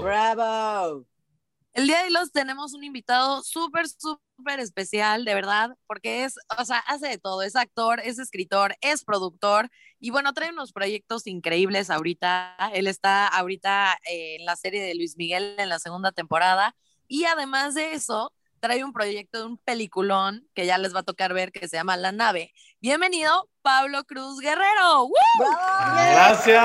[0.00, 1.06] Bravo.
[1.72, 6.34] El día de hoy los tenemos un invitado súper, súper especial, de verdad, porque es,
[6.58, 9.70] o sea, hace de todo, es actor, es escritor, es productor
[10.00, 12.56] y bueno, trae unos proyectos increíbles ahorita.
[12.74, 16.74] Él está ahorita eh, en la serie de Luis Miguel en la segunda temporada
[17.06, 21.04] y además de eso, trae un proyecto de un peliculón que ya les va a
[21.04, 22.52] tocar ver que se llama La Nave.
[22.82, 25.10] Bienvenido, Pablo Cruz Guerrero.
[25.84, 26.56] Gracias,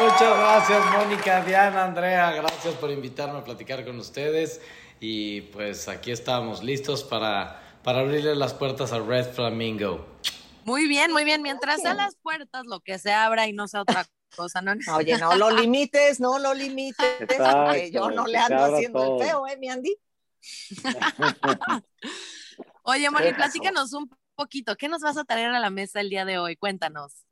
[0.00, 2.30] muchas gracias, Mónica, Diana, Andrea.
[2.30, 4.60] Gracias por invitarme a platicar con ustedes.
[5.00, 10.06] Y pues aquí estamos listos para, para abrirle las puertas a Red Flamingo.
[10.64, 11.42] Muy bien, muy bien.
[11.42, 14.74] Mientras sean las puertas, lo que se abra y no sea otra cosa, ¿no?
[14.96, 19.44] Oye, no lo limites, no lo limites, porque yo no le ando haciendo el feo,
[19.48, 19.96] ¿eh, mi Andy?
[22.84, 24.76] Oye, Moni, platícanos un poquito.
[24.76, 26.56] ¿Qué nos vas a traer a la mesa el día de hoy?
[26.56, 27.24] Cuéntanos.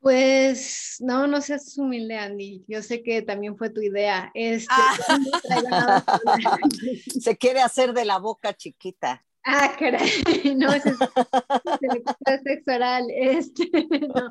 [0.00, 2.64] Pues no, no seas humilde, Andy.
[2.68, 4.30] Yo sé que también fue tu idea.
[4.34, 6.04] Este, ah.
[7.20, 9.24] Se quiere hacer de la boca chiquita.
[9.46, 10.10] Ah, caray,
[10.56, 13.06] no, es, es sexo oral.
[13.10, 13.70] Este,
[14.14, 14.28] no.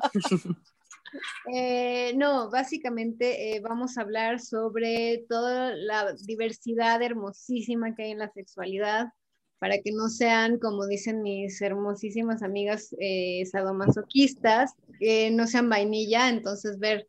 [1.52, 8.18] Eh, no, básicamente eh, vamos a hablar sobre toda la diversidad hermosísima que hay en
[8.18, 9.08] la sexualidad,
[9.58, 16.28] para que no sean, como dicen mis hermosísimas amigas eh, sadomasoquistas, que no sean vainilla,
[16.28, 17.08] entonces ver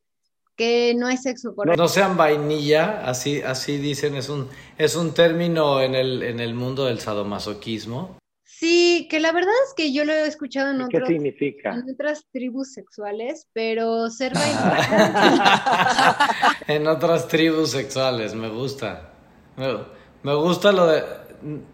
[0.55, 1.81] que no hay sexo correcto.
[1.81, 4.47] No, sean vainilla, así, así dicen, es un,
[4.77, 8.17] es un término en el, en el mundo del sadomasoquismo.
[8.57, 11.73] Sí, que la verdad es que yo lo he escuchado en, ¿Qué significa?
[11.73, 14.31] en otras tribus sexuales, pero ser
[16.67, 19.11] En otras tribus sexuales, me gusta.
[20.23, 21.03] Me, gusta lo de...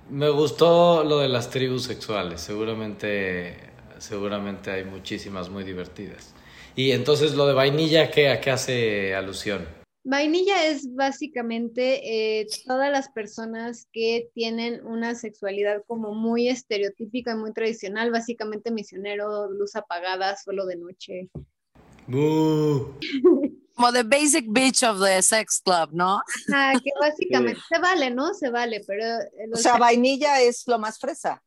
[0.10, 3.56] Me gustó lo de las tribus sexuales, seguramente,
[4.00, 6.34] seguramente hay muchísimas muy divertidas.
[6.76, 9.66] Y entonces lo de vainilla, ¿qué, ¿a qué hace alusión?
[10.04, 17.36] Vainilla es básicamente eh, todas las personas que tienen una sexualidad como muy estereotípica y
[17.36, 21.30] muy tradicional, básicamente misionero, luz apagada, solo de noche.
[23.82, 26.22] como the basic bitch of the sex club, ¿no?
[26.54, 28.34] Ah, que básicamente se vale, ¿no?
[28.34, 29.04] Se vale, pero...
[29.04, 31.44] Eh, o sea, vainilla es lo más fresa.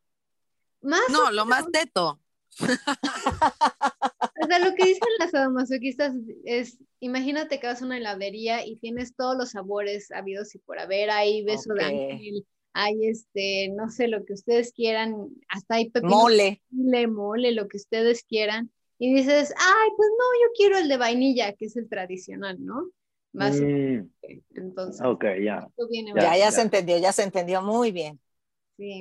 [0.83, 2.21] Más no, lo más teto.
[2.61, 8.77] o sea, lo que dicen las sadomasoquistas es, imagínate que vas a una heladería y
[8.77, 13.91] tienes todos los sabores habidos y por haber, hay beso de ángel, hay este, no
[13.91, 19.15] sé, lo que ustedes quieran, hasta hay pepino, mole, mole, lo que ustedes quieran, y
[19.15, 22.91] dices, ay, pues no, yo quiero el de vainilla, que es el tradicional, ¿no?
[23.32, 24.09] Más mm.
[24.55, 25.03] Entonces,
[25.44, 25.69] ya.
[26.15, 28.21] ya, ya se entendió, ya se entendió muy bien.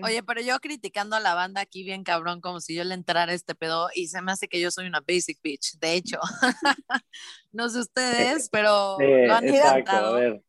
[0.04, 3.32] Oye, pero yo criticando a la banda aquí bien cabrón, como si yo le entrara
[3.32, 6.20] a este pedo y se me hace que yo soy una basic bitch, de hecho.
[7.52, 10.42] no sé ustedes, pero lo han exacto,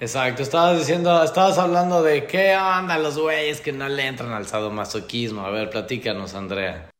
[0.00, 4.46] Exacto, estabas diciendo, estabas hablando de qué onda los güeyes que no le entran al
[4.46, 5.42] sadomasoquismo.
[5.42, 6.93] A ver, platícanos, Andrea.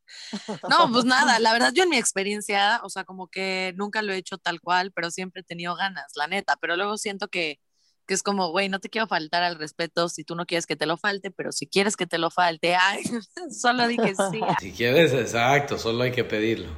[0.69, 4.13] No, pues nada, la verdad yo en mi experiencia, o sea, como que nunca lo
[4.13, 7.59] he hecho tal cual, pero siempre he tenido ganas, la neta, pero luego siento que
[8.07, 10.77] que es como, güey, no te quiero faltar al respeto si tú no quieres que
[10.77, 13.03] te lo falte, pero si quieres que te lo falte, ay,
[13.51, 14.41] solo dije sí.
[14.61, 16.69] Si quieres, exacto, solo hay que pedirlo.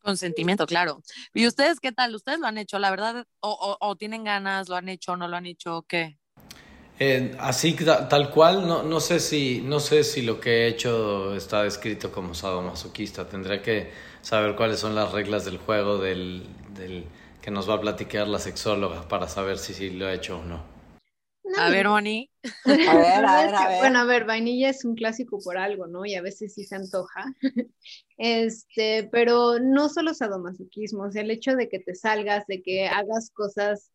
[0.00, 1.02] Consentimiento, claro.
[1.34, 2.14] ¿Y ustedes qué tal?
[2.14, 3.26] ¿Ustedes lo han hecho, la verdad?
[3.40, 6.18] ¿O, o, tienen ganas, lo han hecho, no lo han hecho, qué?
[7.38, 11.62] Así tal cual, no, no, sé si, no sé si lo que he hecho está
[11.62, 13.28] descrito como sadomasoquista.
[13.28, 13.90] Tendré que
[14.22, 17.04] saber cuáles son las reglas del juego del, del
[17.40, 20.44] que nos va a platicar la sexóloga para saber si, si lo ha hecho o
[20.44, 20.78] no.
[21.56, 22.30] A ver, Moni.
[22.66, 23.78] A ver, a ver, a ver.
[23.78, 26.04] Bueno, a ver, vainilla es un clásico por algo, ¿no?
[26.04, 27.34] Y a veces sí se antoja.
[28.20, 32.88] Este, pero no solo sadomasoquismo, o sea, el hecho de que te salgas, de que
[32.88, 33.92] hagas cosas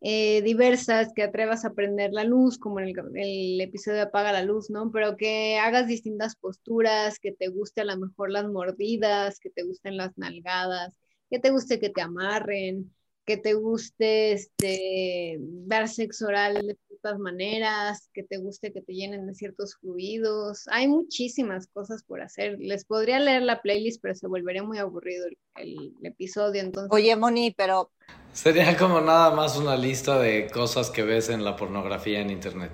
[0.00, 4.42] eh, diversas, que atrevas a prender la luz, como en el, el, episodio Apaga la
[4.42, 4.90] Luz, ¿no?
[4.90, 9.62] Pero que hagas distintas posturas, que te guste a lo mejor las mordidas, que te
[9.62, 10.94] gusten las nalgadas,
[11.30, 12.92] que te guste que te amarren,
[13.24, 18.92] que te guste este, dar sexo oral de ciertas maneras, que te guste que te
[18.92, 20.64] llenen de ciertos fluidos.
[20.70, 22.58] Hay muchísimas cosas por hacer.
[22.58, 25.26] Les podría leer la playlist, pero se volvería muy aburrido
[25.56, 26.60] el, episodio.
[26.60, 26.90] Entonces...
[26.92, 27.90] Oye, Moni, pero...
[28.34, 32.72] Sería como nada más una lista de cosas que ves en la pornografía en Internet.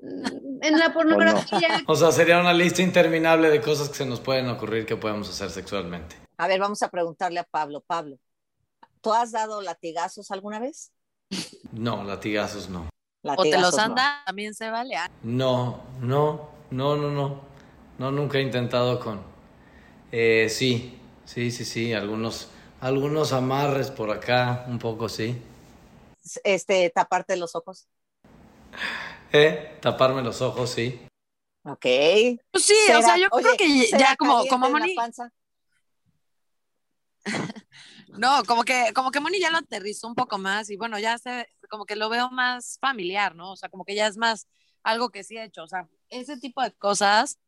[0.00, 1.82] Mm, en la pornografía.
[1.86, 5.28] o sea, sería una lista interminable de cosas que se nos pueden ocurrir que podemos
[5.28, 6.16] hacer sexualmente.
[6.38, 7.82] A ver, vamos a preguntarle a Pablo.
[7.86, 8.16] Pablo,
[9.02, 10.90] ¿tú has dado latigazos alguna vez?
[11.72, 12.88] No, latigazos no.
[13.22, 14.22] ¿O te los anda?
[14.24, 14.96] También se vale.
[15.22, 17.40] No, no, no, no, no.
[17.98, 19.20] No, nunca he intentado con.
[20.10, 22.48] Eh, sí, sí, sí, sí, algunos,
[22.80, 25.40] algunos amarres por acá, un poco sí.
[26.44, 27.88] Este, taparte los ojos.
[29.32, 29.78] ¿Eh?
[29.80, 31.00] Taparme los ojos, sí.
[31.64, 31.86] Ok.
[32.50, 34.94] Pues sí, o sea, yo creo que ya como, como Moni.
[38.18, 41.18] no, como que, como que Moni ya lo aterrizó un poco más y bueno, ya
[41.18, 43.52] se, como que lo veo más familiar, ¿no?
[43.52, 44.48] O sea, como que ya es más
[44.82, 45.62] algo que sí he hecho.
[45.62, 47.38] O sea, ese tipo de cosas,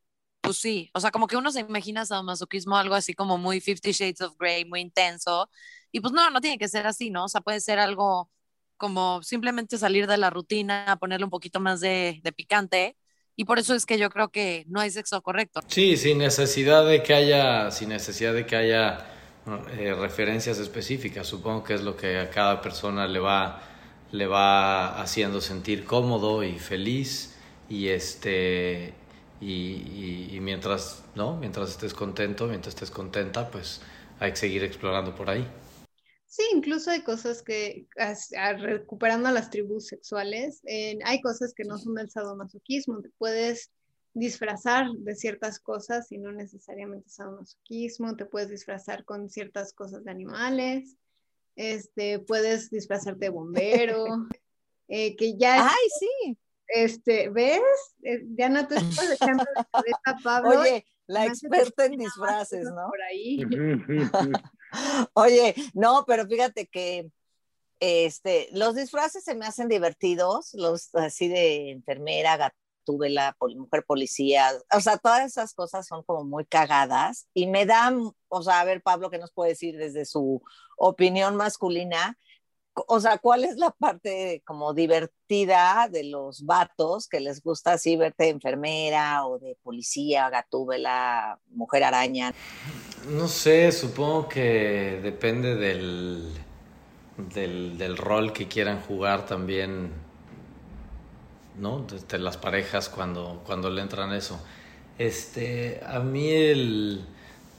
[0.43, 0.91] pues sí.
[0.95, 4.37] O sea, como que uno se imagina sadomasoquismo algo así como muy Fifty Shades of
[4.39, 5.49] Grey, muy intenso.
[5.93, 7.25] Y pues no, no tiene que ser así, ¿no?
[7.25, 8.31] O sea, puede ser algo
[8.77, 12.97] como simplemente salir de la rutina, ponerle un poquito más de, de picante
[13.37, 15.61] y por eso es que yo creo que no hay sexo correcto.
[15.69, 19.07] Sí, sin necesidad de que haya, sin necesidad de que haya
[19.79, 21.27] eh, referencias específicas.
[21.27, 23.63] Supongo que es lo que a cada persona le va,
[24.11, 27.37] le va haciendo sentir cómodo y feliz
[27.69, 28.95] y este
[29.43, 33.81] y, y, mientras no, mientras estés contento, mientras estés contenta, pues
[34.21, 35.45] hay que seguir explorando por ahí.
[36.27, 37.87] Sí, incluso hay cosas que,
[38.59, 40.63] recuperando las tribus sexuales,
[41.05, 43.71] hay cosas que no son del sadomasoquismo, te puedes
[44.15, 50.11] disfrazar de ciertas cosas y no necesariamente sadomasoquismo, te puedes disfrazar con ciertas cosas de
[50.11, 50.97] animales,
[51.57, 54.05] este, puedes disfrazarte de bombero,
[54.89, 55.67] eh, que ya...
[55.67, 56.39] ¡Ay, sí!
[56.73, 57.61] Este, ¿ves?
[58.03, 60.61] Eh, Diana, tú estás echando de cabeza, Pablo.
[60.61, 62.89] Oye, la experta en disfraces, ¿no?
[62.89, 63.45] Por ahí.
[65.13, 67.11] Oye, no, pero fíjate que
[67.79, 74.81] este, los disfraces se me hacen divertidos, los así de enfermera, gatúbela, mujer policía, o
[74.81, 78.83] sea, todas esas cosas son como muy cagadas y me dan, o sea, a ver,
[78.83, 80.43] Pablo, ¿qué nos puede decir desde su
[80.79, 82.17] opinión masculina?
[82.75, 87.97] O sea, ¿cuál es la parte como divertida de los vatos que les gusta así
[87.97, 92.33] verte de enfermera o de policía, gatúbela, mujer araña?
[93.09, 96.33] No sé, supongo que depende del,
[97.17, 99.93] del, rol que quieran jugar también,
[101.59, 101.81] ¿no?
[101.81, 104.41] Desde las parejas cuando, cuando le entran eso.
[104.99, 107.05] Este, a mí el,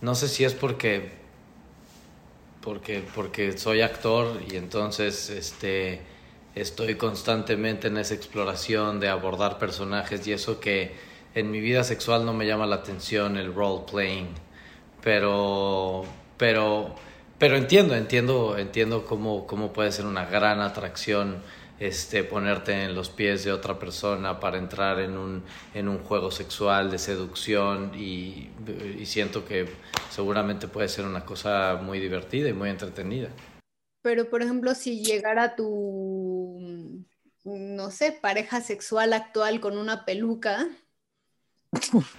[0.01, 1.22] no sé si es porque
[2.63, 6.01] porque, porque soy actor y entonces este,
[6.55, 10.95] estoy constantemente en esa exploración de abordar personajes y eso que
[11.35, 14.29] en mi vida sexual no me llama la atención el role playing,
[15.03, 16.03] pero,
[16.37, 16.95] pero,
[17.37, 21.41] pero entiendo, entiendo, entiendo cómo, cómo puede ser una gran atracción
[21.79, 25.43] este, ponerte en los pies de otra persona para entrar en un,
[25.73, 28.49] en un juego sexual de seducción y,
[28.99, 29.67] y, siento que
[30.09, 33.29] seguramente puede ser una cosa muy divertida y muy entretenida.
[34.01, 37.05] Pero, por ejemplo, si llegara tu,
[37.43, 40.67] no sé, pareja sexual actual con una peluca.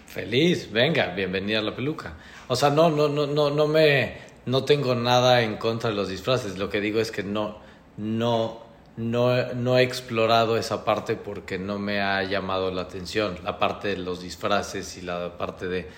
[0.06, 2.16] Feliz, venga, bienvenida a la peluca.
[2.48, 6.08] O sea, no, no, no, no, no me, no tengo nada en contra de los
[6.08, 6.58] disfraces.
[6.58, 7.60] Lo que digo es que no,
[7.96, 8.63] no,
[8.96, 13.88] no, no he explorado esa parte porque no me ha llamado la atención, la parte
[13.88, 15.88] de los disfraces y la parte de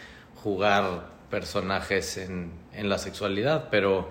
[0.42, 4.08] jugar personajes en, en la sexualidad, pero,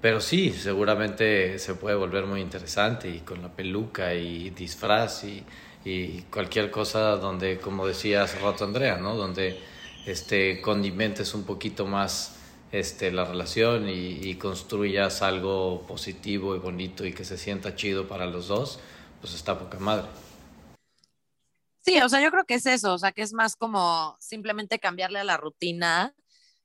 [0.00, 5.44] pero sí, seguramente se puede volver muy interesante y con la peluca y disfraz y,
[5.84, 9.16] y cualquier cosa donde, como decía hace rato Andrea, ¿no?
[9.16, 9.58] donde
[10.06, 12.39] este, condimentes un poquito más
[12.72, 18.26] este, la relación y, construyas algo positivo y bonito y que se sienta chido para
[18.26, 18.78] los dos,
[19.20, 20.06] pues está poca madre.
[21.80, 24.78] Sí, o sea, yo creo que es eso, o sea, que es más como simplemente
[24.78, 26.14] cambiarle a la rutina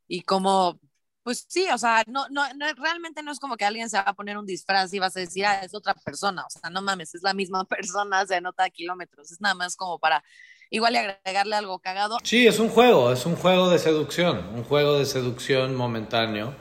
[0.07, 0.79] y como,
[1.23, 2.43] pues sí, o sea, no, no,
[2.77, 5.21] realmente no es como que alguien se va a poner un disfraz y vas a
[5.21, 8.65] decir, ah, es otra persona, o sea, no mames, es la misma persona, se nota
[8.65, 10.23] a kilómetros, es nada más como para
[10.69, 12.17] igual y agregarle algo cagado.
[12.23, 16.55] Sí, es un juego, es un juego de seducción, un juego de seducción momentáneo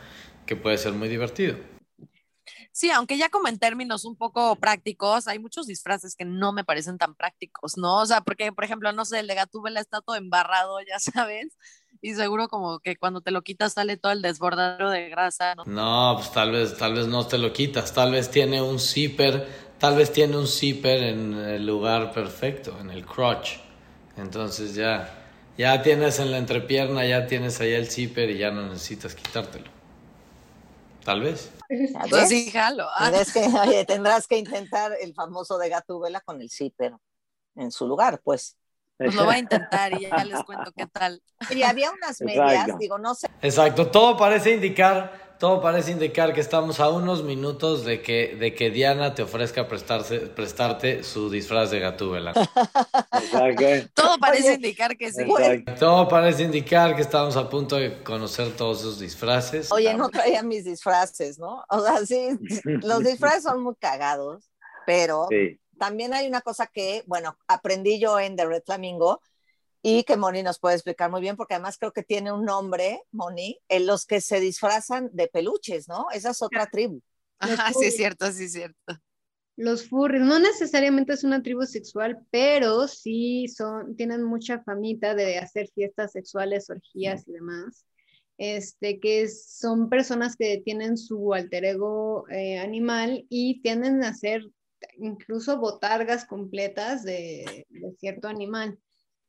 [0.46, 1.56] que puede ser muy divertido.
[2.72, 6.64] Sí, aunque ya como en términos un poco prácticos, hay muchos disfraces que no me
[6.64, 8.00] parecen tan prácticos, ¿no?
[8.00, 11.56] O sea, porque, por ejemplo, no sé, el de Gatúbela está todo embarrado, ya sabes,
[12.02, 15.64] y seguro como que cuando te lo quitas sale todo el desbordado de grasa, ¿no?
[15.66, 19.48] No, pues tal vez, tal vez no te lo quitas, tal vez tiene un zipper,
[19.78, 23.63] tal vez tiene un zipper en el lugar perfecto, en el crotch.
[24.16, 25.12] Entonces ya,
[25.58, 29.70] ya tienes en la entrepierna, ya tienes ahí el zipper y ya no necesitas quitártelo.
[31.04, 31.50] Tal vez.
[32.08, 32.86] Pues sí, jalo.
[32.96, 33.10] Ah.
[33.32, 36.94] Que, tendrás que intentar el famoso de Gatúbela con el zipper
[37.56, 38.56] en su lugar, pues.
[38.96, 41.20] Pues lo voy a intentar y ya les cuento qué tal.
[41.50, 43.28] Y había unas medias, digo, no sé.
[43.42, 48.54] Exacto, todo parece indicar todo parece indicar que estamos a unos minutos de que, de
[48.54, 52.32] que Diana te ofrezca prestarse, prestarte su disfraz de Gatúbela.
[53.94, 55.24] todo parece indicar que sí.
[55.78, 59.70] Todo parece indicar que estamos a punto de conocer todos esos disfraces.
[59.72, 61.64] Oye, no traía mis disfraces, ¿no?
[61.68, 64.50] O sea, sí, los disfraces son muy cagados,
[64.86, 65.28] pero
[65.78, 69.20] también hay una cosa que, bueno, aprendí yo en The Red Flamingo,
[69.86, 73.02] y que Moni nos puede explicar muy bien, porque además creo que tiene un nombre,
[73.12, 76.06] Moni, en los que se disfrazan de peluches, ¿no?
[76.10, 77.02] Esa es otra tribu.
[77.38, 78.98] Ajá, sí es cierto, sí es cierto.
[79.56, 85.36] Los furries, no necesariamente es una tribu sexual, pero sí son, tienen mucha famita de
[85.36, 87.84] hacer fiestas sexuales, orgías y demás.
[88.38, 94.42] Este, que son personas que tienen su alter ego eh, animal y tienden a hacer
[94.96, 98.78] incluso botargas completas de, de cierto animal.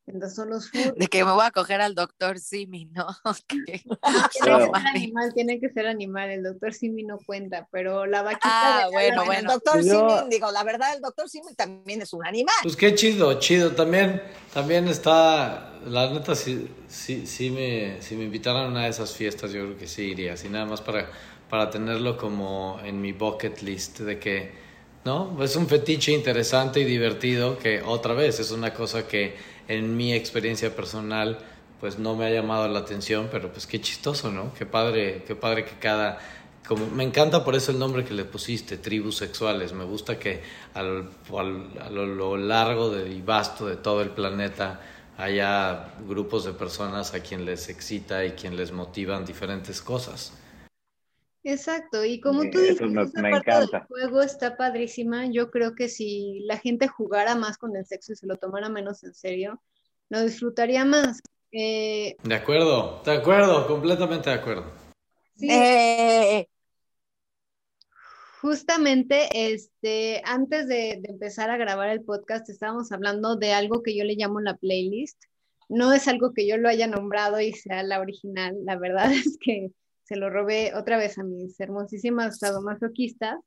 [0.07, 3.07] Entonces son los De que me voy a coger al doctor Simi, ¿no?
[3.47, 6.29] tiene que ser animal, tiene que ser animal.
[6.29, 8.83] El doctor Simi no cuenta, pero la vaquita.
[8.83, 9.51] Ah, bueno, bueno.
[9.51, 12.55] El doctor Simi, digo, la verdad, el doctor Simi también es un animal.
[12.62, 13.71] Pues qué chido, chido.
[13.71, 14.21] También,
[14.53, 19.13] también está, la neta, si, si, si, me, si me invitaran a una de esas
[19.15, 20.33] fiestas, yo creo que sí iría.
[20.33, 21.09] Así nada más para,
[21.50, 24.65] para tenerlo como en mi bucket list de que,
[25.05, 25.41] ¿no?
[25.43, 29.35] Es un fetiche interesante y divertido que otra vez es una cosa que
[29.67, 31.38] en mi experiencia personal
[31.79, 34.53] pues no me ha llamado la atención, pero pues qué chistoso, ¿no?
[34.55, 36.17] Qué padre, qué padre que cada
[36.67, 39.74] como me encanta por eso el nombre que le pusiste, tribus sexuales.
[39.74, 40.41] Me gusta que
[40.74, 41.12] al,
[41.79, 44.81] a lo largo de, y vasto de todo el planeta
[45.17, 50.33] haya grupos de personas a quien les excita y quien les motivan diferentes cosas.
[51.48, 55.28] Exacto, y como tú dices, me, esa parte del juego está padrísima.
[55.28, 58.68] Yo creo que si la gente jugara más con el sexo y se lo tomara
[58.68, 59.62] menos en serio,
[60.10, 61.22] lo disfrutaría más.
[61.52, 64.72] Eh, de acuerdo, de acuerdo, completamente de acuerdo.
[65.36, 65.48] Sí.
[65.52, 66.50] Eh.
[68.42, 73.96] Justamente, este, antes de, de empezar a grabar el podcast, estábamos hablando de algo que
[73.96, 75.25] yo le llamo la playlist.
[75.70, 79.38] No es algo que yo lo haya nombrado y sea la original, la verdad es
[79.40, 79.70] que
[80.05, 83.39] se lo robé otra vez a mis hermosísimas sadomasoquistas,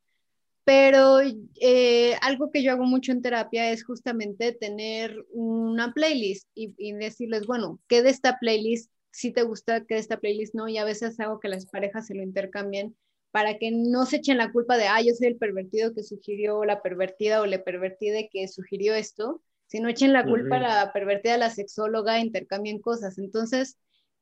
[0.64, 1.20] pero
[1.60, 7.46] eh, algo que yo hago mucho en terapia es justamente tener una playlist y, decirles,
[7.46, 10.68] bueno, ¿qué de esta playlist si te gusta, qué de esta playlist no?
[10.68, 12.94] Y a veces hago que las parejas se lo intercambien
[13.30, 16.64] para que no se echen la culpa de, ah, yo soy el pervertido que sugirió,
[16.64, 21.34] la pervertida o la pervertida que sugirió esto, sino echen la culpa a la pervertida,
[21.34, 23.18] a la sexóloga, intercambien cosas.
[23.18, 23.78] Entonces,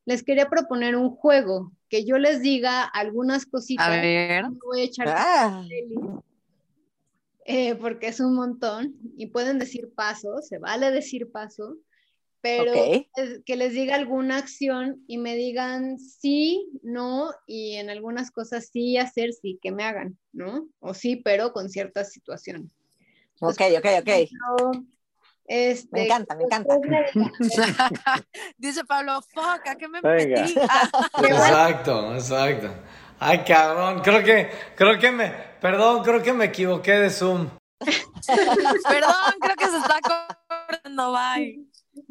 [0.07, 3.87] les quería proponer un juego, que yo les diga algunas cositas.
[3.87, 4.45] A ver.
[4.65, 5.65] Voy a echar ah.
[7.45, 11.77] eh, porque es un montón y pueden decir paso, se vale decir paso,
[12.41, 12.73] pero
[13.45, 18.97] que les diga alguna acción y me digan sí, no y en algunas cosas sí
[18.97, 20.69] hacer, sí, que me hagan, ¿no?
[20.79, 22.71] O sí, pero con ciertas situaciones.
[23.41, 24.81] Ok, ok, ok.
[25.49, 26.77] Este, me encanta, me encanta.
[28.59, 30.33] Dice Pablo, fuck, ¿a qué me metí?
[31.25, 32.71] exacto, exacto.
[33.19, 37.49] Ay, cabrón, creo que, creo que me, perdón, creo que me equivoqué de Zoom.
[37.79, 41.66] perdón, creo que se está corriendo, bye.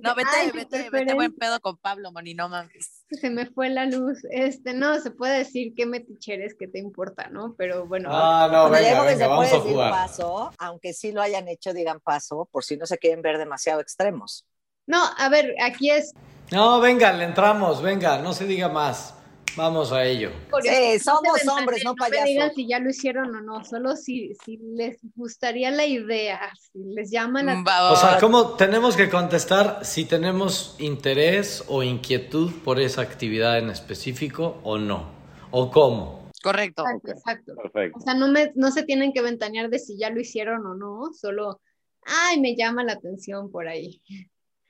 [0.06, 3.04] No, vete, vete, vete buen pedo con Pablo, Moni, no mames.
[3.10, 4.20] Se me fue la luz.
[4.30, 7.56] Este, no, se puede decir qué meticheres que te importa, ¿no?
[7.58, 8.10] Pero bueno.
[8.12, 9.92] Ah, no, venga, venga, vamos a jugar.
[9.92, 13.82] Paso, aunque sí lo hayan hecho, digan paso, por si no se quieren ver demasiado
[13.82, 14.46] extremos.
[14.86, 16.14] No, a ver, aquí es.
[16.52, 19.16] No, venga, le entramos, venga, no se diga más.
[19.56, 20.32] Vamos a ello.
[20.62, 22.20] Sí, somos hombres, no, payasos.
[22.20, 25.86] No me digan si ya lo hicieron o no, solo si, si les gustaría la
[25.86, 27.56] idea, si les llaman a...
[27.56, 33.58] Mm, o sea, ¿cómo tenemos que contestar si tenemos interés o inquietud por esa actividad
[33.58, 35.10] en específico o no?
[35.52, 36.30] ¿O cómo?
[36.44, 36.84] Correcto.
[37.08, 37.54] Exacto,
[37.96, 40.76] O sea, no, me, no se tienen que ventanear de si ya lo hicieron o
[40.76, 41.62] no, solo,
[42.04, 44.02] ay, me llama la atención por ahí.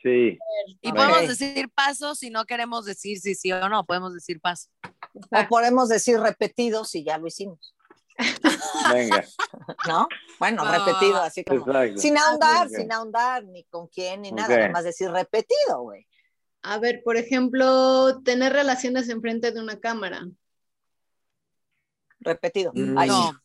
[0.05, 0.38] Sí.
[0.81, 4.69] Y podemos decir paso si no queremos decir si sí o no, podemos decir paso.
[5.31, 7.74] O podemos decir repetido si ya lo hicimos.
[8.93, 9.25] Venga.
[9.88, 10.07] ¿No?
[10.38, 11.65] Bueno, repetido, así como.
[11.97, 16.05] Sin ahondar, sin ahondar, ni con quién, ni nada, nada más decir repetido, güey.
[16.62, 20.27] A ver, por ejemplo, tener relaciones enfrente de una cámara.
[22.19, 22.71] Repetido.
[22.75, 23.41] no.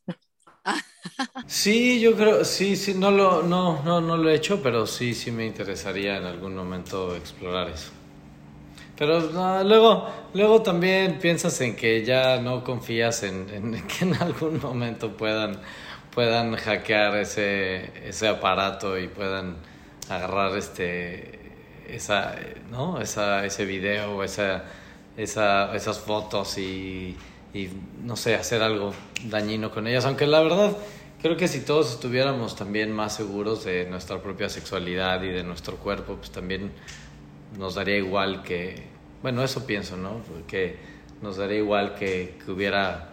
[1.47, 5.15] Sí, yo creo, sí, sí, no lo, no, no, no lo he hecho, pero sí,
[5.15, 7.91] sí me interesaría en algún momento explorar eso.
[8.97, 9.21] Pero
[9.65, 13.47] luego, luego también piensas en que ya no confías en,
[13.89, 15.59] que en algún momento puedan,
[16.15, 19.57] puedan hackear ese, ese aparato y puedan
[20.09, 21.39] agarrar este
[21.89, 22.37] esa,
[22.71, 23.01] ¿no?
[23.01, 24.65] esa, ese video o esa,
[25.17, 27.17] esa, esas fotos y
[27.53, 27.69] y,
[28.05, 30.05] no sé, hacer algo dañino con ellas.
[30.05, 30.77] Aunque la verdad,
[31.23, 35.77] creo que si todos estuviéramos también más seguros de nuestra propia sexualidad y de nuestro
[35.77, 36.73] cuerpo, pues también
[37.59, 38.85] nos daría igual que,
[39.23, 40.21] bueno, eso pienso, ¿no?
[40.47, 40.77] Que
[41.23, 43.11] nos daría igual que, que hubiera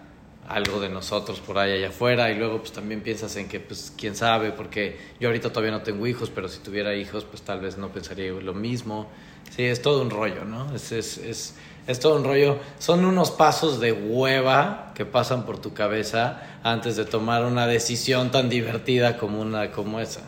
[0.47, 3.93] algo de nosotros por ahí allá afuera y luego pues también piensas en que pues
[3.97, 7.59] quién sabe porque yo ahorita todavía no tengo hijos pero si tuviera hijos pues tal
[7.59, 9.09] vez no pensaría lo mismo
[9.53, 11.55] sí es todo un rollo no es, es, es,
[11.87, 16.95] es todo un rollo son unos pasos de hueva que pasan por tu cabeza antes
[16.95, 20.21] de tomar una decisión tan divertida como una como esa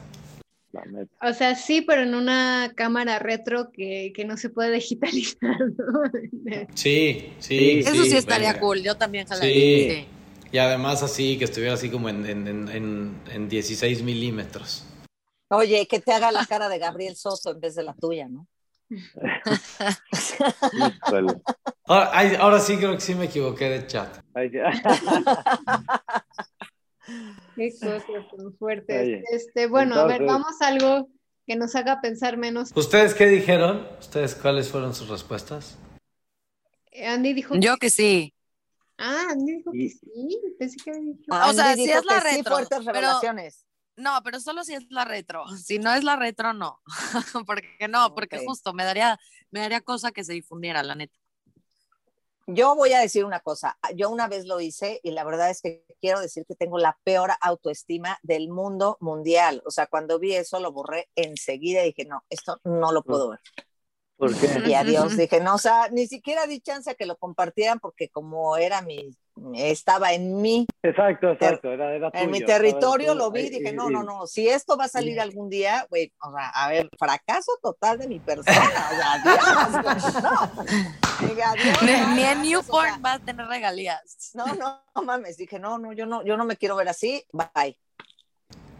[1.22, 6.66] o sea, sí, pero en una cámara retro que, que no se puede digitalizar, ¿no?
[6.74, 7.80] Sí, sí.
[7.80, 9.94] Eso sí, estaría cool, yo también jalaría.
[9.94, 10.08] Sí.
[10.52, 14.84] Y además así, que estuviera así como en, en, en, en 16 milímetros.
[15.50, 18.48] Oye, que te haga la cara de Gabriel Soto en vez de la tuya, ¿no?
[21.86, 24.24] Ahora, ahora, sí creo que sí me equivoqué de chat.
[27.56, 29.24] Qué cosas tan fuertes.
[29.32, 31.10] este, bueno, a ver, vamos a algo
[31.46, 32.72] que nos haga pensar menos.
[32.76, 33.88] ¿Ustedes qué dijeron?
[34.00, 35.78] ¿Ustedes cuáles fueron sus respuestas?
[37.06, 38.34] Andy dijo Yo que sí.
[38.98, 40.40] Ah, Andy dijo que sí.
[40.58, 41.32] Pensé que había dicho.
[41.32, 42.38] o sea, si es la retro.
[42.38, 43.66] Sí, fuertes revelaciones.
[44.00, 45.46] No, pero solo si es la retro.
[45.58, 46.82] Si no es la retro, no.
[47.46, 48.48] porque no, porque okay.
[48.48, 49.20] justo me daría,
[49.52, 51.18] me daría cosa que se difundiera, la neta.
[52.48, 55.62] Yo voy a decir una cosa, yo una vez lo hice y la verdad es
[55.62, 59.62] que quiero decir que tengo la peor autoestima del mundo mundial.
[59.68, 63.30] O sea, cuando vi eso lo borré enseguida y dije, no, esto no lo puedo
[63.30, 63.40] ver.
[64.20, 64.64] ¿Por qué?
[64.68, 68.10] Y adiós, dije, no, o sea, ni siquiera di chance a que lo compartieran porque
[68.10, 69.16] como era mi,
[69.56, 70.68] estaba en mí.
[70.84, 74.50] Exacto, exacto, era, era En mi territorio lo vi y dije, no, no, no, si
[74.50, 78.20] esto va a salir algún día, güey, o sea, a ver, fracaso total de mi
[78.20, 81.26] persona, o sea, adiós, no.
[81.26, 84.32] Dije, adiós, ni, ni en Newport o sea, va a tener regalías.
[84.34, 87.26] No, no, no mames, dije, no, no, yo no, yo no me quiero ver así,
[87.32, 87.78] bye.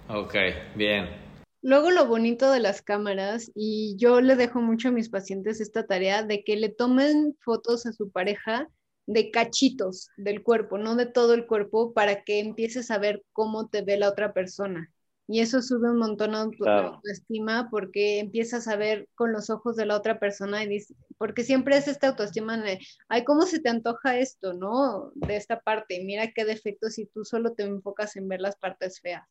[0.10, 0.36] Ok,
[0.76, 1.29] bien.
[1.62, 5.86] Luego lo bonito de las cámaras, y yo le dejo mucho a mis pacientes esta
[5.86, 8.70] tarea de que le tomen fotos a su pareja
[9.08, 13.68] de cachitos del cuerpo, no de todo el cuerpo, para que empieces a ver cómo
[13.68, 14.90] te ve la otra persona.
[15.28, 16.96] Y eso sube un montón a tu claro.
[16.96, 21.44] autoestima porque empiezas a ver con los ojos de la otra persona y dices, porque
[21.44, 25.12] siempre es esta autoestima de, ay, ¿cómo se te antoja esto, no?
[25.14, 29.02] De esta parte, mira qué defectos si tú solo te enfocas en ver las partes
[29.02, 29.28] feas.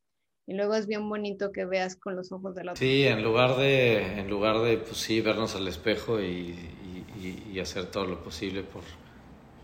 [0.49, 2.81] Y luego es bien bonito que veas con los ojos de la otra.
[2.81, 6.57] Sí, en lugar de, en lugar de pues sí, vernos al espejo y,
[7.23, 8.83] y, y hacer todo lo posible por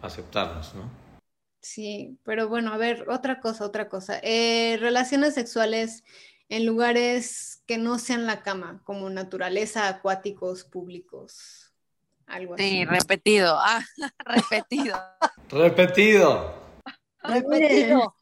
[0.02, 0.82] aceptarnos, ¿no?
[1.62, 4.20] Sí, pero bueno, a ver, otra cosa, otra cosa.
[4.22, 6.04] Eh, relaciones sexuales
[6.50, 11.72] en lugares que no sean la cama, como naturaleza, acuáticos, públicos,
[12.26, 12.68] algo así.
[12.68, 13.82] Sí, repetido, ah,
[14.26, 14.94] repetido.
[15.48, 16.54] repetido.
[17.22, 18.14] repetido.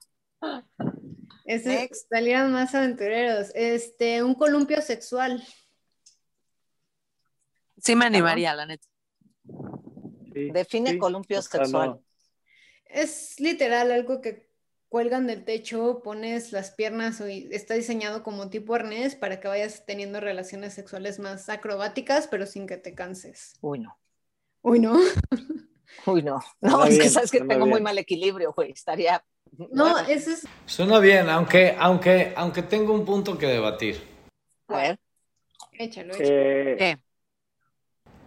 [1.44, 3.50] Ese, salieron más aventureros.
[3.55, 5.42] Este, un columpio sexual.
[7.78, 8.87] Sí me animaría, la neta.
[10.33, 11.90] Sí, Define sí, columpio sexual.
[11.90, 12.05] No.
[12.87, 14.52] Es literal algo que
[14.88, 19.87] cuelgan del techo, pones las piernas y está diseñado como tipo arnés para que vayas
[19.87, 23.55] teniendo relaciones sexuales más acrobáticas, pero sin que te canses.
[23.62, 23.98] Uy, no.
[24.61, 24.98] Uy, no.
[26.07, 26.40] Uy, no.
[26.61, 27.70] No, es bien, que sabes que tengo bien.
[27.70, 28.70] muy mal equilibrio, güey.
[28.72, 29.24] Estaría
[29.72, 30.46] no, eso es.
[30.66, 34.02] Suena bien, aunque, aunque, aunque tengo un punto que debatir.
[34.68, 34.98] A ver.
[35.72, 36.30] Échalo, échalo.
[36.30, 36.96] Eh...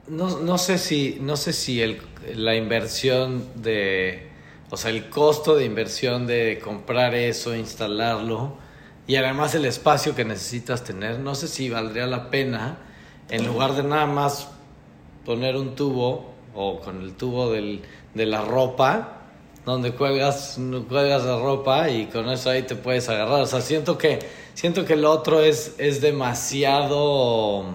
[0.08, 2.00] No, no, sé si, no sé si el,
[2.36, 4.30] la inversión de,
[4.70, 8.58] o sea, el costo de inversión de comprar eso, instalarlo
[9.08, 12.78] y además el espacio que necesitas tener, no sé si valdría la pena
[13.30, 14.52] en lugar de nada más
[15.26, 17.82] poner un tubo o con el tubo del,
[18.14, 19.15] de la ropa,
[19.66, 23.42] donde cuelgas, cuelgas la ropa y con eso ahí te puedes agarrar.
[23.42, 24.20] O sea, siento que,
[24.54, 27.66] siento que el otro es, es demasiado,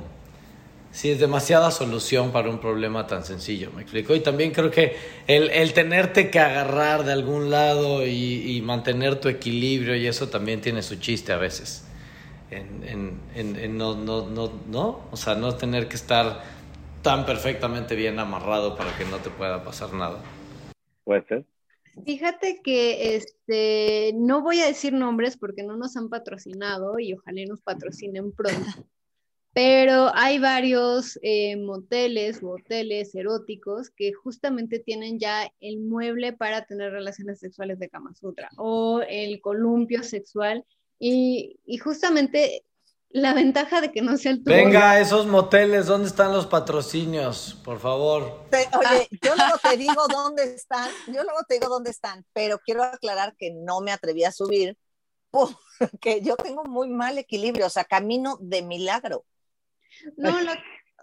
[0.93, 4.15] sí, es demasiada solución para un problema tan sencillo, me explico.
[4.15, 9.21] Y también creo que el, el tenerte que agarrar de algún lado y, y, mantener
[9.21, 11.87] tu equilibrio y eso también tiene su chiste a veces.
[12.53, 16.43] En, en, en, en no, no, no, no, o sea, no tener que estar
[17.03, 20.19] tan perfectamente bien amarrado para que no te pueda pasar nada.
[21.05, 21.45] Puede ser.
[22.05, 27.45] Fíjate que este no voy a decir nombres porque no nos han patrocinado y ojalá
[27.47, 28.61] nos patrocinen pronto.
[29.53, 36.65] Pero hay varios eh, moteles o hoteles eróticos que justamente tienen ya el mueble para
[36.67, 40.65] tener relaciones sexuales de Kama Sutra o el columpio sexual.
[41.01, 42.65] Y, y justamente
[43.11, 44.57] la ventaja de que no sea el tuyo.
[44.57, 47.61] Venga, esos moteles, ¿dónde están los patrocinios?
[47.65, 48.45] Por favor.
[48.51, 52.59] Te- oye, yo luego te digo dónde están, yo luego te digo dónde están, pero
[52.65, 54.77] quiero aclarar que no me atreví a subir
[55.31, 59.25] porque yo tengo muy mal equilibrio, o sea, camino de milagro.
[60.17, 60.53] No, lo-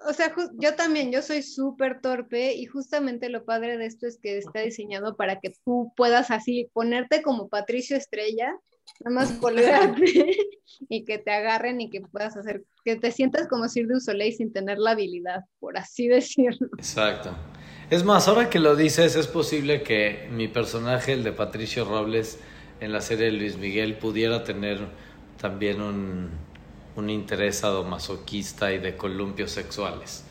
[0.09, 4.19] o sea, yo también, yo soy súper torpe y justamente lo padre de esto es
[4.21, 8.55] que está diseñado para que tú puedas así ponerte como Patricio Estrella,
[8.99, 10.37] nada más colgarte
[10.89, 14.33] y que te agarren y que puedas hacer, que te sientas como Cirque du Soleil
[14.33, 16.67] sin tener la habilidad, por así decirlo.
[16.77, 17.35] Exacto.
[17.89, 22.37] Es más, ahora que lo dices, es posible que mi personaje, el de Patricio Robles,
[22.81, 24.79] en la serie de Luis Miguel, pudiera tener
[25.39, 26.29] también un,
[26.95, 30.25] un interés sadomasoquista y de columpios sexuales.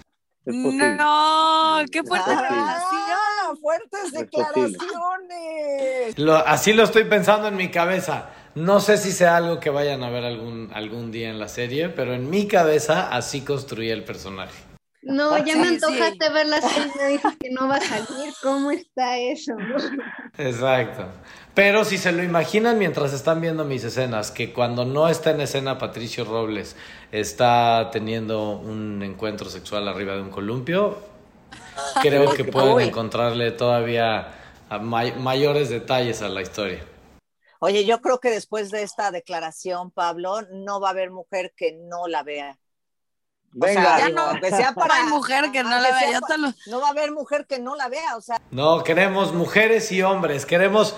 [0.44, 2.42] No, qué fuerte Ah.
[2.48, 3.00] revelación.
[3.48, 6.18] ¡Ah, fuertes declaraciones!
[6.18, 8.30] Lo- así lo estoy pensando en mi cabeza.
[8.56, 11.90] No sé si sea algo que vayan a ver algún, algún día en la serie,
[11.90, 14.54] pero en mi cabeza así construí el personaje.
[15.02, 15.74] No, ya Sí, me sí.
[15.74, 19.52] antojaste ver la serie, me dices que no va a salir, ¿cómo está eso?
[20.38, 21.04] Exacto.
[21.54, 25.42] Pero si se lo imaginan mientras están viendo mis escenas, que cuando no está en
[25.42, 26.76] escena Patricio Robles
[27.12, 30.98] está teniendo un encuentro sexual arriba de un columpio,
[32.02, 34.28] creo que pueden encontrarle todavía
[34.80, 36.80] may- mayores detalles a la historia.
[37.60, 41.72] Oye, yo creo que después de esta declaración, Pablo, no va a haber mujer que
[41.72, 42.58] no la vea.
[43.58, 45.98] O sea, Venga, Ya digo, no, aunque sea no para- hay mujer que no la
[45.98, 46.20] sea vea.
[46.20, 49.32] Te lo- No va a haber mujer que no la vea, o sea, No, queremos
[49.32, 50.94] mujeres y hombres, queremos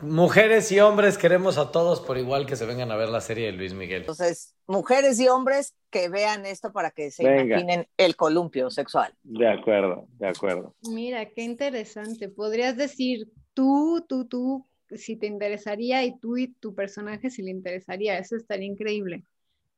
[0.00, 3.46] mujeres y hombres, queremos a todos por igual que se vengan a ver la serie
[3.46, 4.00] de Luis Miguel.
[4.00, 7.42] entonces, mujeres y hombres que vean esto para que se Venga.
[7.60, 9.14] imaginen el columpio sexual.
[9.22, 10.74] de acuerdo, de acuerdo.
[10.82, 12.28] Mira, qué interesante.
[12.28, 17.50] Podrías decir tú, tú, tú, si te interesaría y tú y tu personaje si le
[17.50, 18.18] interesaría.
[18.18, 19.24] Eso estaría increíble.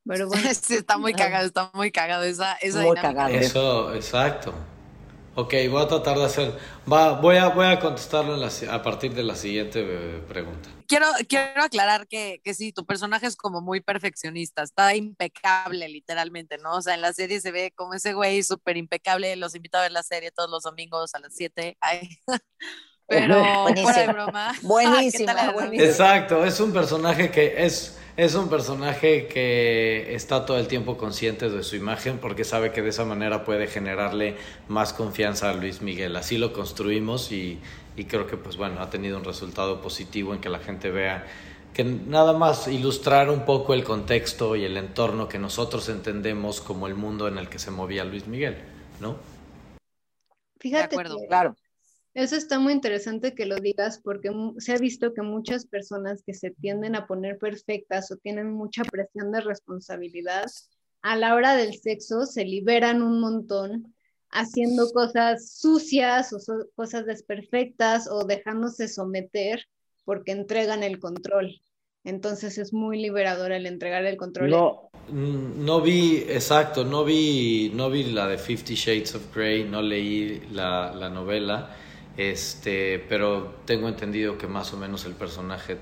[0.05, 3.01] Pero bueno, Sí, está muy cagado, está muy cagado esa, esa Muy dinámica.
[3.01, 3.33] cagado.
[3.39, 4.53] Eso, exacto.
[5.35, 6.53] Ok, voy a tratar de hacer.
[6.91, 10.69] Va, voy a, voy a contestarlo en la a partir de la siguiente eh, pregunta.
[10.87, 16.57] Quiero, quiero aclarar que, que sí, tu personaje es como muy perfeccionista, está impecable literalmente,
[16.59, 16.75] ¿no?
[16.75, 19.81] O sea, en la serie se ve como ese güey súper impecable, los invito a
[19.81, 21.77] ver la serie todos los domingos a las 7.
[21.79, 22.09] Ay.
[23.07, 23.73] Pero Buenísima.
[23.75, 24.53] fuera de broma.
[24.61, 25.53] Buenísima, ¿Qué tal?
[25.53, 25.83] buenísima.
[25.83, 31.49] Exacto, es un personaje que es, es un personaje que está todo el tiempo consciente
[31.49, 34.37] de su imagen porque sabe que de esa manera puede generarle
[34.67, 36.15] más confianza a Luis Miguel.
[36.15, 37.61] Así lo construimos y,
[37.95, 41.25] y creo que pues bueno, ha tenido un resultado positivo en que la gente vea
[41.73, 46.87] que nada más ilustrar un poco el contexto y el entorno que nosotros entendemos como
[46.87, 48.57] el mundo en el que se movía Luis Miguel,
[48.99, 49.17] ¿no?
[50.59, 51.19] fíjate acuerdo.
[51.19, 51.55] que Claro.
[52.13, 56.33] Eso está muy interesante que lo digas porque se ha visto que muchas personas que
[56.33, 60.45] se tienden a poner perfectas o tienen mucha presión de responsabilidad,
[61.01, 63.93] a la hora del sexo se liberan un montón
[64.29, 69.65] haciendo cosas sucias o so- cosas desperfectas o dejándose someter
[70.05, 71.61] porque entregan el control.
[72.03, 74.49] Entonces es muy liberador el entregar el control.
[74.49, 79.65] No, Mm, No vi, exacto, no vi, no vi la de Fifty Shades of Grey,
[79.65, 81.75] no leí la, la novela,
[82.17, 85.77] este, pero tengo entendido que más o menos el personaje,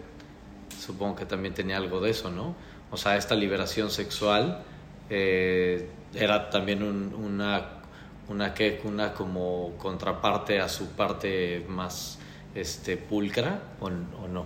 [0.79, 2.55] supongo que también tenía algo de eso, ¿no?
[2.91, 4.63] O sea, esta liberación sexual
[5.09, 7.81] eh, era también un- una,
[8.29, 8.81] una, ¿qué?
[8.85, 12.19] una como contraparte a su parte más
[12.55, 14.45] este, pulcra, ¿o, o no?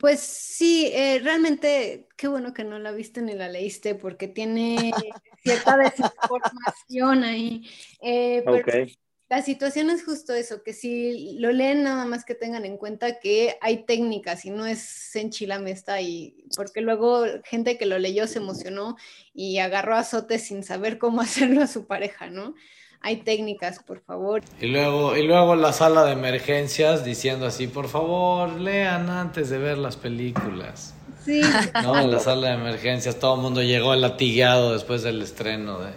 [0.00, 4.94] Pues sí, eh, realmente qué bueno que no la viste ni la leíste porque tiene
[5.42, 7.68] cierta desinformación ahí.
[8.00, 8.94] Eh, pero ok.
[9.30, 13.18] La situación es justo eso, que si lo leen nada más que tengan en cuenta
[13.20, 18.38] que hay técnicas y no es enchilamesta y porque luego gente que lo leyó se
[18.38, 18.96] emocionó
[19.32, 22.54] y agarró azotes sin saber cómo hacerlo a su pareja, ¿no?
[23.00, 24.42] Hay técnicas, por favor.
[24.60, 29.58] Y luego, y luego la sala de emergencias diciendo así, por favor, lean antes de
[29.58, 30.94] ver las películas.
[31.22, 31.42] Sí,
[31.82, 35.90] No, en la sala de emergencias todo el mundo llegó latigado después del estreno de...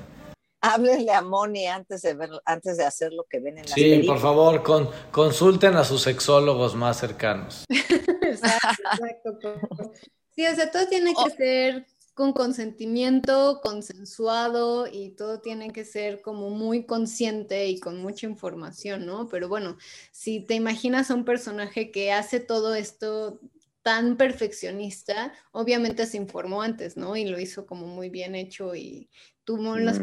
[0.62, 4.04] Háblenle a Moni antes de ver, antes de hacer lo que ven en las Sí,
[4.06, 7.66] por favor, con, consulten a sus sexólogos más cercanos.
[7.70, 9.92] exacto, exacto.
[10.36, 11.30] Sí, o sea, todo tiene que Oh.
[11.36, 18.26] ser con consentimiento, consensuado y todo tiene que ser como muy consciente y con mucha
[18.26, 19.28] información, ¿no?
[19.30, 19.78] Pero bueno,
[20.12, 23.40] si te imaginas a un personaje que hace todo esto
[23.88, 27.16] tan perfeccionista, obviamente se informó antes, ¿no?
[27.16, 29.10] Y lo hizo como muy bien hecho y
[29.46, 30.02] tuvo las Mm.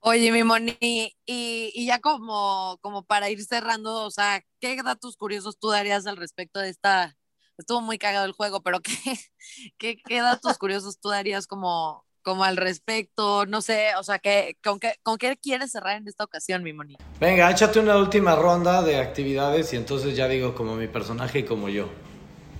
[0.00, 5.18] Oye, mi Moni, y, y ya como, como para ir cerrando, o sea, ¿qué datos
[5.18, 7.14] curiosos tú darías al respecto de esta?
[7.58, 8.94] Estuvo muy cagado el juego, pero ¿qué,
[9.76, 13.46] qué, qué datos curiosos tú darías como, como al respecto?
[13.46, 16.72] No sé, o sea, ¿qué, con, qué, ¿con qué quieres cerrar en esta ocasión, mi
[16.72, 16.96] Moni?
[17.20, 21.44] Venga, échate una última ronda de actividades y entonces ya digo como mi personaje y
[21.44, 21.88] como yo.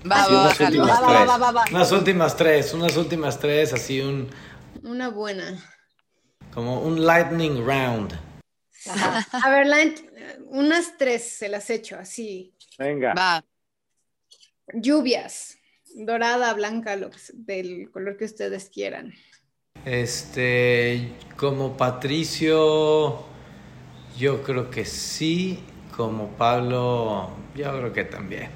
[0.09, 0.67] Va, Así va, unas bájalo.
[0.83, 1.29] últimas Va, va, tres.
[1.29, 1.65] va, va, va.
[1.73, 4.29] Unas últimas tres, unas últimas tres, así un
[4.83, 5.59] Una buena.
[6.53, 8.13] como un lightning round.
[8.87, 9.27] Ajá.
[9.33, 9.99] A ver, Lant,
[10.49, 12.55] unas tres se las echo así.
[12.79, 13.15] Venga.
[13.15, 13.43] Va.
[14.75, 15.57] Lluvias,
[15.95, 19.15] dorada, blanca, lo del color que ustedes quieran.
[19.85, 23.23] Este, como Patricio,
[24.19, 25.63] yo creo que sí.
[25.97, 28.51] Como Pablo, yo creo que también.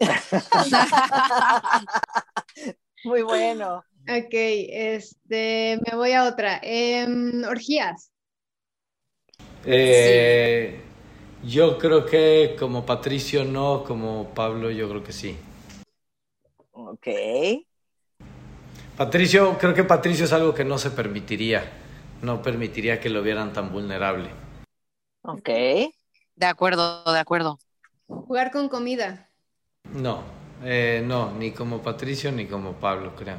[3.04, 3.78] Muy bueno.
[4.08, 6.60] Ok, este, me voy a otra.
[6.62, 8.10] Em, orgías.
[9.66, 10.80] Eh,
[11.44, 15.36] Yo creo que como Patricio no, como Pablo yo creo que sí.
[16.72, 17.06] Ok.
[18.96, 21.64] Patricio, creo que Patricio es algo que no se permitiría.
[22.22, 24.30] No permitiría que lo vieran tan vulnerable.
[25.22, 25.48] Ok.
[26.34, 27.58] De acuerdo, de acuerdo.
[28.06, 29.28] Jugar con comida.
[29.92, 30.22] No,
[30.64, 33.36] eh, no, ni como Patricio ni como Pablo, creo.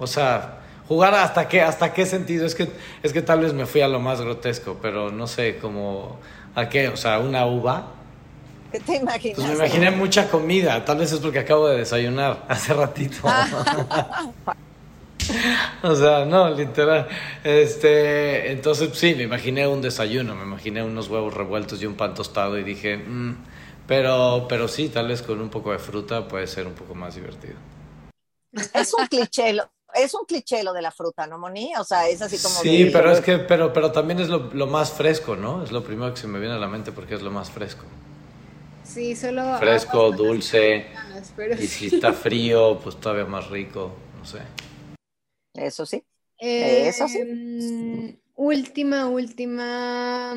[0.00, 2.44] O sea, jugar hasta qué, hasta qué sentido.
[2.44, 2.68] Es que,
[3.04, 6.18] es que tal vez me fui a lo más grotesco, pero no sé, como
[6.56, 7.86] a qué, o sea, una uva.
[8.72, 9.36] ¿Qué te imaginas?
[9.36, 13.18] Pues me imaginé mucha comida, tal vez es porque acabo de desayunar hace ratito.
[15.82, 17.08] O sea, no, literal.
[17.44, 22.14] Este, entonces sí, me imaginé un desayuno, me imaginé unos huevos revueltos y un pan
[22.14, 23.36] tostado y dije, "Mm",
[23.86, 27.14] pero, pero sí, tal vez con un poco de fruta puede ser un poco más
[27.14, 27.54] divertido.
[28.74, 31.72] Es un cliché, lo- es un cliché lo de la fruta, ¿no, Moni?
[31.78, 34.50] O sea, es así como Sí, de- pero es que, pero, pero también es lo,
[34.52, 35.62] lo más fresco, ¿no?
[35.62, 37.84] Es lo primero que se me viene a la mente porque es lo más fresco.
[38.84, 44.24] Sí, solo Fresco, dulce, ganas, pero y si está frío, pues todavía más rico, no
[44.26, 44.40] sé.
[45.54, 46.04] Eso sí.
[46.38, 47.22] Eh, Eso sí.
[47.24, 50.34] mm, última, última.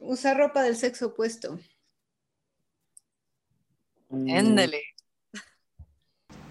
[0.00, 1.58] Usar ropa del sexo opuesto.
[4.10, 4.82] Éndele.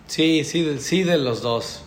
[0.07, 1.83] Sí, sí, sí de los dos.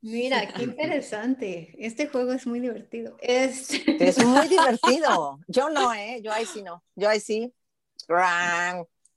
[0.00, 1.74] Mira, qué interesante.
[1.78, 3.16] Este juego es muy divertido.
[3.20, 5.40] Este, Es muy divertido.
[5.48, 6.20] Yo no, ¿eh?
[6.22, 6.82] Yo ahí sí no.
[6.94, 7.52] Yo ahí sí.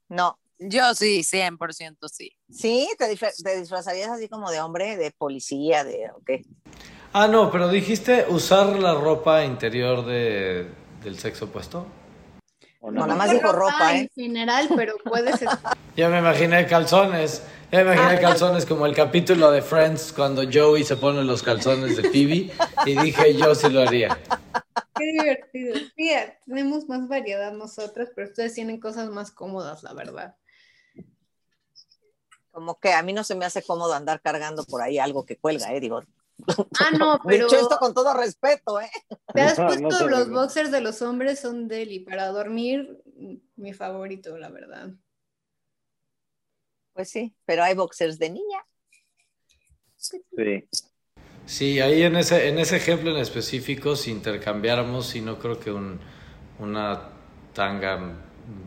[0.08, 0.38] No.
[0.68, 2.32] Yo sí, 100% sí.
[2.50, 6.10] Sí, te, te disfrazarías así como de hombre, de policía, de.
[6.14, 6.42] ¿o qué?
[7.12, 10.66] Ah, no, pero dijiste usar la ropa interior de,
[11.02, 11.86] del sexo opuesto.
[12.80, 14.10] o No, no, nada más dijo ropa, en ¿eh?
[14.14, 15.40] general, pero puedes
[15.96, 17.42] Ya me imaginé calzones.
[17.70, 21.96] Ya me imaginé calzones como el capítulo de Friends cuando Joey se pone los calzones
[21.96, 22.50] de Phoebe
[22.86, 24.18] y dije yo sí lo haría.
[24.94, 25.74] Qué divertido.
[25.96, 26.10] Sí,
[26.46, 30.34] tenemos más variedad nosotros, pero ustedes tienen cosas más cómodas, la verdad.
[32.52, 35.38] Como que a mí no se me hace cómodo andar cargando por ahí algo que
[35.38, 35.80] cuelga, ¿eh?
[35.80, 36.02] Digo.
[36.80, 38.90] Ah, no, pero Dicho esto con todo respeto, ¿eh?
[39.34, 43.02] ¿te has No, puesto no te los boxers de los hombres son deli para dormir?
[43.56, 44.90] Mi favorito, la verdad.
[46.94, 48.66] Pues sí, pero hay boxers de niña.
[49.96, 50.22] Sí.
[51.46, 55.70] Sí, ahí en ese, en ese ejemplo en específico, si intercambiáramos, y no creo que
[55.72, 56.00] un,
[56.58, 57.08] una
[57.54, 57.98] tanga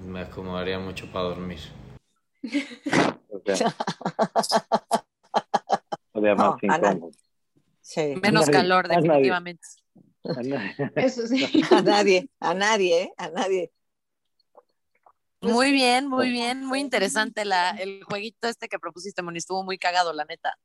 [0.06, 1.60] me acomodaría mucho para dormir.
[3.46, 3.76] Sea,
[6.14, 7.12] todavía más incómodo.
[7.82, 8.16] Sí.
[8.22, 9.02] Menos nadie, calor, a nadie.
[9.02, 9.68] definitivamente.
[10.96, 11.62] Eso sí.
[11.72, 13.14] A nadie, a nadie, ¿eh?
[13.18, 13.72] A nadie.
[15.42, 19.78] Muy bien, muy bien, muy interesante la, el jueguito este que propusiste, Moni, estuvo muy
[19.78, 20.58] cagado, la neta.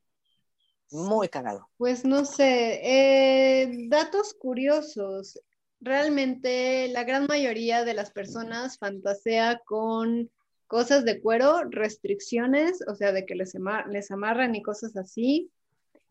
[0.91, 1.69] Muy cagado.
[1.77, 5.39] Pues no sé, eh, datos curiosos.
[5.81, 10.31] Realmente la gran mayoría de las personas fantasea con
[10.71, 13.55] cosas de cuero, restricciones, o sea, de que les,
[13.89, 15.51] les amarran y cosas así,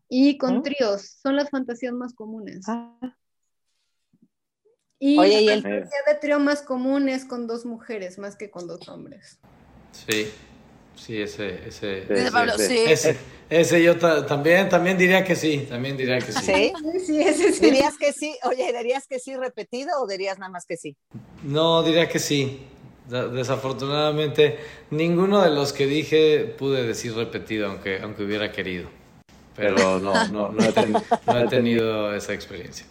[0.06, 2.66] y con tríos, son las fantasías más comunes.
[2.68, 3.16] Ah.
[4.98, 8.36] Y Oye, ¿y la el- fantasía de trío más común es con dos mujeres más
[8.36, 9.38] que con dos hombres.
[9.92, 10.28] Sí,
[10.94, 12.66] sí, ese, ese, Sí, Dice Pablo, sí.
[12.68, 12.78] sí.
[12.86, 13.16] ese,
[13.48, 16.44] ese yo ta- también, también diría que sí, también diría que sí.
[16.44, 16.72] ¿Sí?
[16.92, 17.64] Sí, sí, ese sí.
[17.64, 18.36] ¿Dirías que sí?
[18.44, 20.98] Oye, ¿dirías que sí repetido o dirías nada más que sí?
[21.44, 22.60] No, diría que sí.
[23.10, 24.58] Da- Desafortunadamente,
[24.90, 28.88] ninguno de los que dije pude decir repetido, aunque, aunque hubiera querido.
[29.56, 30.92] Pero no, no, no, he, ten-
[31.26, 32.86] no he tenido esa experiencia.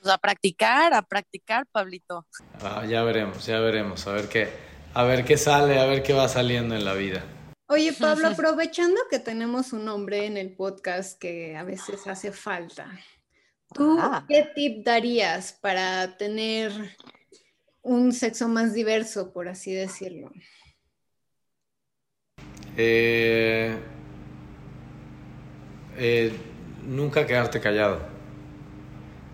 [0.00, 2.24] Pues a practicar, a practicar, Pablito.
[2.62, 4.48] Ah, ya veremos, ya veremos, a ver qué,
[4.94, 7.22] a ver qué sale, a ver qué va saliendo en la vida.
[7.68, 12.86] Oye, Pablo, aprovechando que tenemos un hombre en el podcast que a veces hace falta,
[13.72, 14.24] ¿Tú Ah.
[14.28, 16.72] qué tip darías para tener
[17.82, 20.30] un sexo más diverso, por así decirlo?
[22.76, 23.76] Eh,
[25.96, 26.32] eh,
[26.86, 27.98] nunca quedarte callado.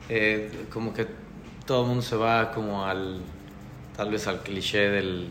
[0.09, 1.07] Eh, como que
[1.67, 3.21] todo el mundo se va como al,
[3.97, 5.27] tal vez al cliché de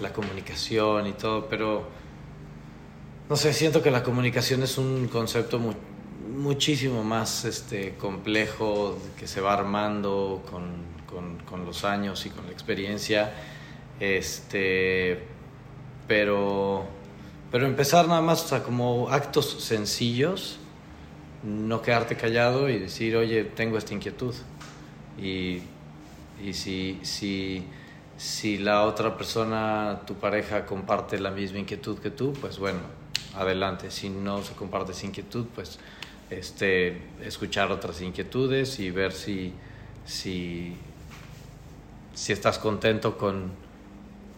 [0.00, 1.86] la comunicación y todo, pero
[3.28, 5.72] no sé, siento que la comunicación es un concepto mu-
[6.36, 12.52] muchísimo más este, complejo, que se va armando con, con- los años y con la
[12.52, 13.32] experiencia.
[14.00, 15.22] Este,
[16.08, 16.84] pero,
[17.50, 20.58] pero empezar nada más, como actos sencillos,
[21.44, 24.34] no quedarte callado y decir, oye, tengo esta inquietud.
[25.20, 25.60] Y,
[26.42, 27.64] y si, si,
[28.16, 32.80] si la otra persona, tu pareja, comparte la misma inquietud que tú, pues bueno,
[33.34, 33.90] adelante.
[33.90, 35.78] Si no se comparte esa inquietud, pues
[36.38, 39.52] este, escuchar otras inquietudes y ver si,
[40.04, 40.76] si,
[42.14, 43.52] si estás contento con,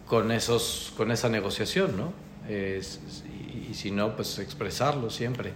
[0.07, 2.13] con, esos, con esa negociación, ¿no?
[2.49, 5.53] Y si no, pues expresarlo siempre.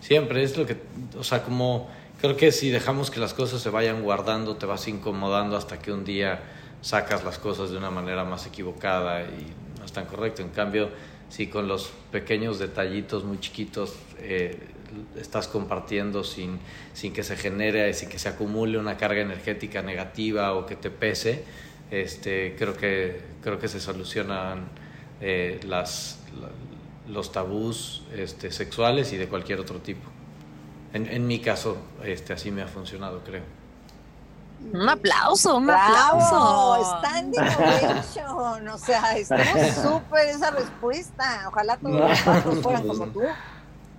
[0.00, 0.76] Siempre es lo que,
[1.18, 1.88] o sea, como
[2.20, 5.92] creo que si dejamos que las cosas se vayan guardando, te vas incomodando hasta que
[5.92, 6.40] un día
[6.80, 10.42] sacas las cosas de una manera más equivocada y no es tan correcto.
[10.42, 10.90] En cambio,
[11.28, 14.58] si con los pequeños detallitos muy chiquitos eh,
[15.16, 16.58] estás compartiendo sin,
[16.92, 20.90] sin que se genere, sin que se acumule una carga energética negativa o que te
[20.90, 21.44] pese,
[21.90, 24.68] este, creo, que, creo que se solucionan
[25.20, 30.08] eh, las, la- los tabús este, sexuales y de cualquier otro tipo.
[30.92, 33.42] En, en mi caso, este, así me ha funcionado, creo.
[34.72, 36.98] Un aplauso, un aplauso.
[36.98, 38.68] Standing ovation.
[38.68, 39.38] O sea, estuvo
[40.00, 41.44] súper esa respuesta.
[41.48, 43.22] Ojalá todos los fueran como tú.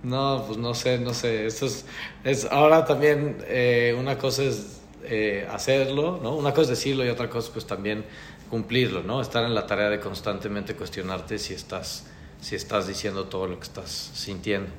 [0.02, 1.46] No, pues no sé, no sé.
[1.46, 1.86] Eso es,
[2.24, 6.36] es ahora también eh, una cosa es eh, hacerlo, ¿no?
[6.36, 8.06] Una cosa es decirlo y otra cosa pues también
[8.48, 9.20] cumplirlo, ¿no?
[9.20, 12.06] Estar en la tarea de constantemente cuestionarte si estás,
[12.40, 14.70] si estás diciendo todo lo que estás sintiendo.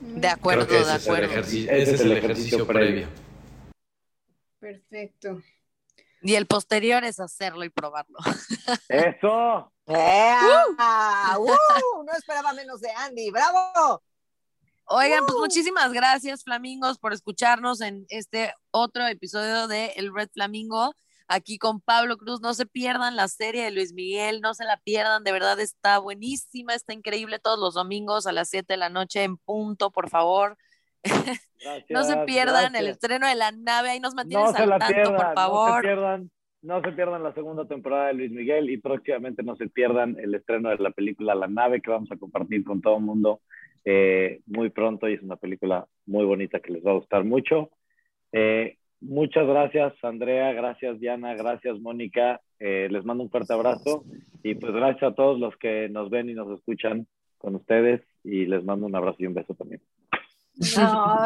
[0.00, 1.24] De acuerdo, Creo que de ese es el acuerdo.
[1.24, 3.08] ejercicio, Ese ese es el ejercicio previo.
[4.60, 5.42] Perfecto.
[6.22, 8.18] Y el posterior es hacerlo y probarlo.
[8.88, 9.72] ¡Eso!
[9.88, 11.36] ¡Ea!
[11.38, 12.02] ¡Uh!
[12.04, 13.30] No esperaba menos de Andy.
[13.30, 14.02] ¡Bravo!
[14.90, 20.94] Oigan, pues muchísimas gracias, Flamingos, por escucharnos en este otro episodio de El Red Flamingo.
[21.30, 22.40] Aquí con Pablo Cruz.
[22.40, 25.24] No se pierdan la serie de Luis Miguel, no se la pierdan.
[25.24, 29.24] De verdad está buenísima, está increíble todos los domingos a las 7 de la noche
[29.24, 30.56] en punto, por favor.
[31.02, 31.40] Gracias,
[31.90, 33.90] No se pierdan el estreno de la nave.
[33.90, 35.82] Ahí nos mantienes No al la tanto, pierdan, por no se favor.
[35.82, 36.30] pierdan,
[36.62, 40.34] no se pierdan la segunda temporada de Luis Miguel y próximamente no se pierdan el
[40.34, 43.40] estreno de la película La Nave que vamos a compartir con todo el mundo
[43.84, 47.70] eh, muy pronto y es una película muy bonita que les va a gustar mucho.
[48.32, 54.04] Eh, muchas gracias Andrea, gracias Diana, gracias Mónica, Eh, les mando un fuerte abrazo
[54.42, 57.06] y pues gracias a todos los que nos ven y nos escuchan
[57.38, 59.80] con ustedes y les mando un abrazo y un beso también.
[60.58, 61.18] No,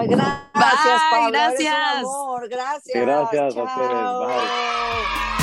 [0.55, 1.31] gracias, Pablo.
[1.33, 1.75] Gracias.
[1.99, 2.49] Amor.
[2.49, 3.07] Gracias.
[3.07, 3.67] Gracias Chao.
[3.67, 4.47] a ustedes.
[5.39, 5.42] Bye.